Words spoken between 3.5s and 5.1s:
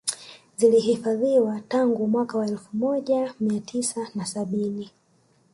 tisa na sabini